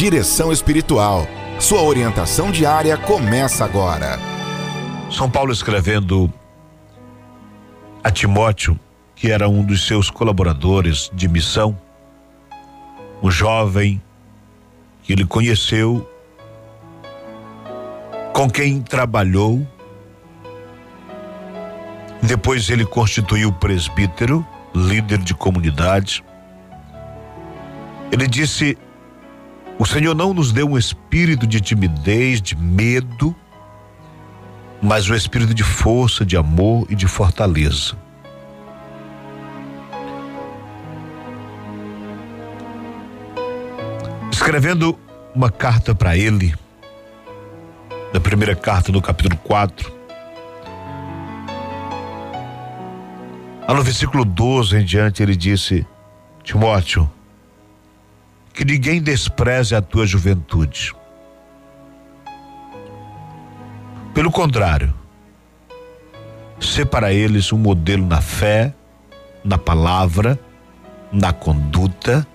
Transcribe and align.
Direção 0.00 0.50
Espiritual. 0.50 1.26
Sua 1.58 1.82
orientação 1.82 2.50
diária 2.50 2.96
começa 2.96 3.66
agora. 3.66 4.18
São 5.10 5.28
Paulo 5.30 5.52
escrevendo 5.52 6.32
a 8.02 8.10
Timóteo, 8.10 8.80
que 9.14 9.30
era 9.30 9.46
um 9.46 9.62
dos 9.62 9.86
seus 9.86 10.08
colaboradores 10.08 11.10
de 11.12 11.28
missão, 11.28 11.78
um 13.22 13.30
jovem 13.30 14.00
que 15.02 15.12
ele 15.12 15.26
conheceu, 15.26 16.10
com 18.32 18.48
quem 18.48 18.80
trabalhou, 18.80 19.68
depois 22.22 22.70
ele 22.70 22.86
constituiu 22.86 23.52
presbítero, 23.52 24.46
líder 24.74 25.18
de 25.18 25.34
comunidade. 25.34 26.24
Ele 28.10 28.26
disse: 28.26 28.78
O 29.80 29.86
Senhor 29.86 30.14
não 30.14 30.34
nos 30.34 30.52
deu 30.52 30.68
um 30.68 30.76
espírito 30.76 31.46
de 31.46 31.58
timidez, 31.58 32.42
de 32.42 32.54
medo, 32.54 33.34
mas 34.82 35.08
o 35.08 35.14
um 35.14 35.16
espírito 35.16 35.54
de 35.54 35.64
força, 35.64 36.22
de 36.22 36.36
amor 36.36 36.86
e 36.90 36.94
de 36.94 37.08
fortaleza. 37.08 37.96
Escrevendo 44.30 44.98
uma 45.34 45.50
carta 45.50 45.94
para 45.94 46.14
ele, 46.14 46.54
da 48.12 48.20
primeira 48.20 48.54
carta 48.54 48.92
no 48.92 49.00
capítulo 49.00 49.38
4, 49.38 49.90
lá 53.66 53.74
no 53.74 53.82
versículo 53.82 54.26
12 54.26 54.76
em 54.76 54.84
diante, 54.84 55.22
ele 55.22 55.34
disse: 55.34 55.86
Timóteo, 56.42 57.10
que 58.60 58.64
ninguém 58.66 59.00
despreze 59.00 59.74
a 59.74 59.80
tua 59.80 60.06
juventude. 60.06 60.92
Pelo 64.12 64.30
contrário, 64.30 64.92
ser 66.60 66.84
para 66.84 67.10
eles 67.10 67.54
um 67.54 67.56
modelo 67.56 68.04
na 68.06 68.20
fé, 68.20 68.74
na 69.42 69.56
palavra, 69.56 70.38
na 71.10 71.32
conduta, 71.32 72.26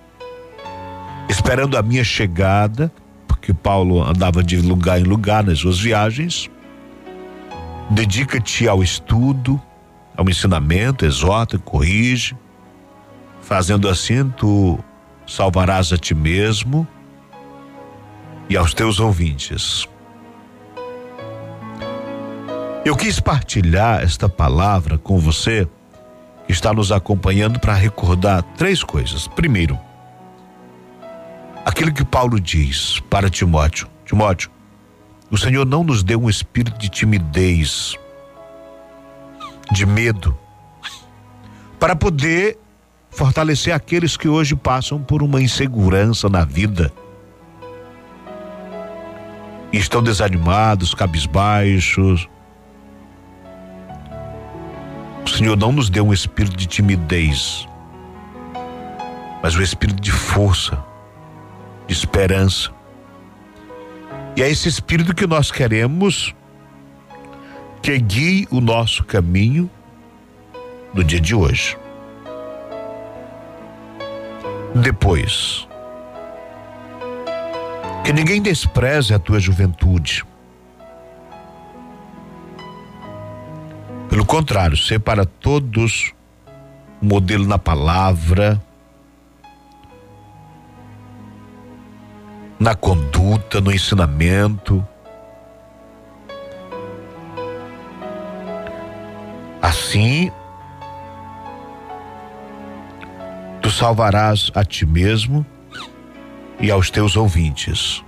esperando 1.30 1.78
a 1.78 1.84
minha 1.84 2.04
chegada, 2.04 2.92
porque 3.28 3.54
Paulo 3.54 4.02
andava 4.02 4.44
de 4.44 4.60
lugar 4.60 5.00
em 5.00 5.04
lugar 5.04 5.44
nas 5.44 5.60
suas 5.60 5.80
viagens. 5.80 6.50
Dedica-te 7.92 8.68
ao 8.68 8.82
estudo, 8.82 9.62
ao 10.18 10.28
ensinamento, 10.28 11.06
exorta, 11.06 11.60
corrige. 11.60 12.36
Fazendo 13.44 13.88
assim, 13.88 14.28
tu 14.30 14.84
salvarás 15.28 15.92
a 15.92 15.98
ti 15.98 16.14
mesmo 16.14 16.88
e 18.50 18.56
aos 18.56 18.74
teus 18.74 19.00
ouvintes. 19.00 19.88
Eu 22.84 22.96
quis 22.96 23.20
partilhar 23.20 24.04
esta 24.04 24.30
palavra 24.30 24.98
com 24.98 25.18
você 25.18 25.68
que 26.46 26.52
está 26.52 26.72
nos 26.72 26.92
acompanhando 26.92 27.60
para 27.60 27.74
recordar 27.74 28.44
três 28.56 28.84
coisas. 28.84 29.28
Primeiro, 29.28 29.80
aquilo 31.66 31.92
que 31.92 32.06
Paulo 32.06 32.40
diz 32.40 33.00
para 33.10 33.30
Timóteo: 33.30 33.88
Timóteo, 34.06 34.52
o 35.32 35.38
Senhor 35.38 35.66
não 35.66 35.84
nos 35.84 36.04
deu 36.04 36.22
um 36.22 36.30
espírito 36.30 36.78
de 36.78 36.88
timidez, 36.88 37.96
de 39.72 39.86
medo, 39.86 40.38
para 41.80 41.96
poder 41.96 42.60
fortalecer 43.16 43.74
aqueles 43.74 44.16
que 44.18 44.28
hoje 44.28 44.56
passam 44.56 45.02
por 45.02 45.24
uma 45.24 45.42
insegurança 45.42 46.30
na 46.30 46.44
vida. 46.44 46.92
E 49.72 49.78
estão 49.78 50.02
desanimados, 50.02 50.94
cabisbaixos, 50.94 52.30
Senhor 55.36 55.58
não 55.58 55.74
nos 55.74 55.90
deu 55.90 56.08
um 56.08 56.14
espírito 56.14 56.56
de 56.56 56.66
timidez, 56.66 57.68
mas 59.44 59.54
um 59.54 59.62
espírito 59.62 60.02
de 60.02 60.12
força, 60.12 60.82
de 61.86 61.94
esperança. 61.94 62.72
E 64.38 64.42
é 64.42 64.50
esse 64.50 64.70
espírito 64.70 65.14
que 65.14 65.28
nós 65.28 65.52
queremos 65.52 66.34
que 67.82 67.98
guie 67.98 68.48
o 68.50 68.62
nosso 68.62 69.04
caminho 69.04 69.70
no 70.94 71.04
dia 71.04 71.20
de 71.20 71.36
hoje. 71.36 71.78
Depois, 74.86 75.68
que 78.04 78.14
ninguém 78.14 78.40
despreze 78.40 79.16
a 79.16 79.18
tua 79.18 79.40
juventude 79.40 80.24
Pelo 84.16 84.24
contrário, 84.24 84.78
ser 84.78 85.00
para 85.00 85.26
todos 85.26 86.14
um 87.02 87.08
modelo 87.08 87.48
na 87.48 87.58
palavra, 87.58 88.62
na 92.60 92.76
conduta, 92.76 93.60
no 93.60 93.74
ensinamento. 93.74 94.88
Assim, 99.60 100.32
salvarás 103.76 104.50
a 104.56 104.64
ti 104.64 104.86
mesmo 104.86 105.46
e 106.60 106.72
aos 106.72 106.90
teus 106.90 107.18
ouvintes. 107.18 108.04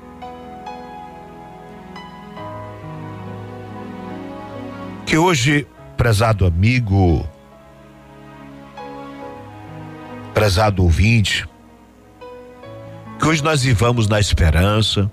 Que 5.06 5.18
hoje 5.18 5.68
prezado 5.98 6.46
amigo, 6.46 7.28
prezado 10.34 10.84
ouvinte, 10.84 11.46
que 13.20 13.26
hoje 13.26 13.44
nós 13.44 13.64
vivamos 13.64 14.08
na 14.08 14.20
esperança, 14.20 15.12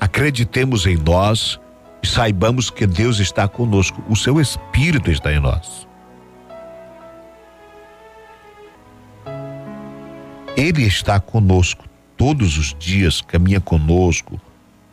acreditemos 0.00 0.86
em 0.86 0.96
nós 0.96 1.60
e 2.02 2.06
saibamos 2.08 2.70
que 2.70 2.86
Deus 2.86 3.18
está 3.18 3.46
conosco, 3.46 4.02
o 4.08 4.16
seu 4.16 4.40
Espírito 4.40 5.10
está 5.10 5.32
em 5.32 5.38
nós. 5.38 5.89
Ele 10.60 10.84
está 10.84 11.18
conosco 11.18 11.84
todos 12.16 12.58
os 12.58 12.74
dias, 12.78 13.20
caminha 13.22 13.60
conosco, 13.60 14.40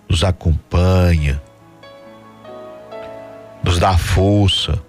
nos 0.09 0.23
acompanha, 0.23 1.41
nos 3.63 3.77
dá 3.77 3.97
força, 3.97 4.81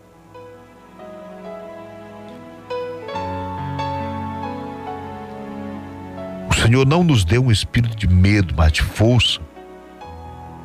Senhor 6.68 6.86
não 6.86 7.02
nos 7.02 7.24
deu 7.24 7.46
um 7.46 7.50
espírito 7.50 7.96
de 7.96 8.06
medo, 8.06 8.52
mas 8.54 8.70
de 8.72 8.82
força, 8.82 9.40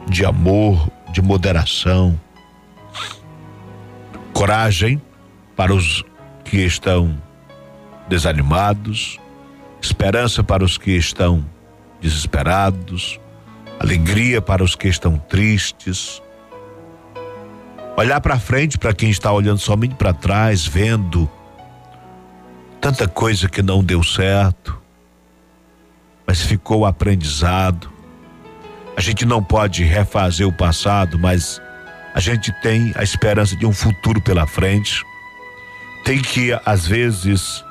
de 0.05 0.25
amor, 0.25 0.91
de 1.13 1.21
moderação, 1.21 2.19
coragem 4.33 5.01
para 5.55 5.73
os 5.73 6.03
que 6.43 6.57
estão 6.57 7.17
desanimados, 8.09 9.17
esperança 9.85 10.43
para 10.43 10.63
os 10.63 10.77
que 10.77 10.91
estão 10.91 11.45
desesperados, 12.01 13.19
alegria 13.79 14.41
para 14.41 14.63
os 14.63 14.75
que 14.75 14.87
estão 14.87 15.17
tristes. 15.17 16.21
Olhar 17.95 18.19
para 18.21 18.39
frente 18.39 18.77
para 18.77 18.93
quem 18.93 19.09
está 19.09 19.31
olhando 19.31 19.59
somente 19.59 19.95
para 19.95 20.13
trás, 20.13 20.65
vendo 20.65 21.29
tanta 22.81 23.07
coisa 23.07 23.47
que 23.47 23.61
não 23.61 23.83
deu 23.83 24.03
certo 24.03 24.83
mas 26.25 26.41
ficou 26.41 26.85
aprendizado. 26.85 27.91
A 28.95 29.01
gente 29.01 29.25
não 29.25 29.43
pode 29.43 29.83
refazer 29.83 30.47
o 30.47 30.53
passado, 30.53 31.17
mas 31.19 31.61
a 32.13 32.19
gente 32.19 32.51
tem 32.61 32.91
a 32.95 33.03
esperança 33.03 33.55
de 33.55 33.65
um 33.65 33.73
futuro 33.73 34.21
pela 34.21 34.45
frente. 34.45 35.03
Tem 36.03 36.21
que, 36.21 36.57
às 36.65 36.87
vezes, 36.87 37.63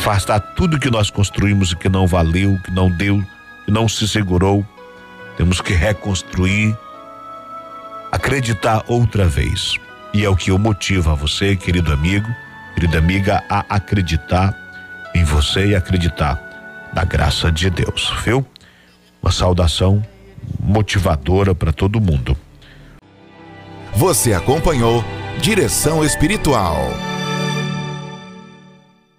afastar 0.00 0.40
tudo 0.40 0.78
que 0.78 0.90
nós 0.90 1.10
construímos 1.10 1.74
que 1.74 1.86
não 1.86 2.06
valeu, 2.06 2.58
que 2.64 2.70
não 2.70 2.90
deu, 2.90 3.22
que 3.66 3.70
não 3.70 3.86
se 3.86 4.08
segurou. 4.08 4.66
Temos 5.36 5.60
que 5.60 5.74
reconstruir, 5.74 6.74
acreditar 8.10 8.82
outra 8.88 9.26
vez. 9.26 9.76
E 10.14 10.24
é 10.24 10.28
o 10.28 10.34
que 10.34 10.50
eu 10.50 10.58
motivo 10.58 11.10
a 11.10 11.14
você, 11.14 11.54
querido 11.54 11.92
amigo, 11.92 12.26
querida 12.74 12.96
amiga, 12.96 13.44
a 13.48 13.64
acreditar 13.68 14.56
em 15.14 15.22
você 15.22 15.66
e 15.68 15.76
acreditar 15.76 16.90
da 16.94 17.04
graça 17.04 17.52
de 17.52 17.68
Deus, 17.68 18.10
viu? 18.24 18.44
Uma 19.22 19.30
saudação 19.30 20.02
motivadora 20.58 21.54
para 21.54 21.72
todo 21.72 22.00
mundo. 22.00 22.34
Você 23.92 24.32
acompanhou 24.32 25.04
Direção 25.42 26.02
Espiritual. 26.02 26.90